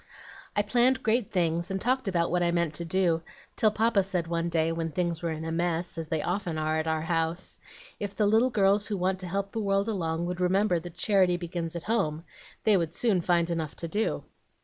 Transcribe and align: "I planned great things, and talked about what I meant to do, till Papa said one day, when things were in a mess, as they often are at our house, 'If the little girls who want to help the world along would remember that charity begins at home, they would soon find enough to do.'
"I 0.55 0.63
planned 0.63 1.03
great 1.03 1.31
things, 1.31 1.69
and 1.69 1.79
talked 1.79 2.07
about 2.07 2.31
what 2.31 2.41
I 2.41 2.49
meant 2.49 2.73
to 2.73 2.83
do, 2.85 3.21
till 3.55 3.69
Papa 3.69 4.01
said 4.01 4.25
one 4.25 4.49
day, 4.49 4.71
when 4.71 4.89
things 4.89 5.21
were 5.21 5.29
in 5.29 5.45
a 5.45 5.51
mess, 5.51 5.95
as 5.95 6.07
they 6.07 6.23
often 6.23 6.57
are 6.57 6.79
at 6.79 6.87
our 6.87 7.03
house, 7.03 7.59
'If 7.99 8.15
the 8.15 8.25
little 8.25 8.49
girls 8.49 8.87
who 8.87 8.97
want 8.97 9.19
to 9.19 9.27
help 9.27 9.51
the 9.51 9.59
world 9.59 9.87
along 9.87 10.25
would 10.25 10.41
remember 10.41 10.79
that 10.79 10.95
charity 10.95 11.37
begins 11.37 11.75
at 11.75 11.83
home, 11.83 12.23
they 12.63 12.77
would 12.77 12.95
soon 12.95 13.21
find 13.21 13.51
enough 13.51 13.75
to 13.75 13.87
do.' 13.87 14.23